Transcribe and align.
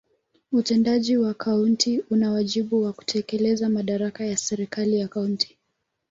Utendaji 0.51 1.17
wa 1.17 1.33
kaunti 1.33 2.03
una 2.09 2.31
wajibu 2.31 2.83
wa 2.83 2.93
kutekeleza 2.93 3.69
madaraka 3.69 4.25
ya 4.25 4.37
serikali 4.37 4.99
ya 4.99 5.07
kaunti. 5.07 5.57